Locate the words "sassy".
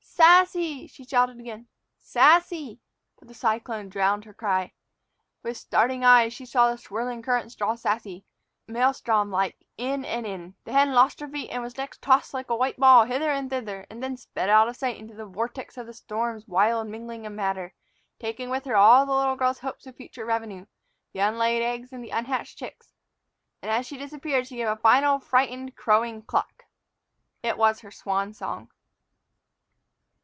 0.21-0.85, 1.97-2.79, 7.73-8.23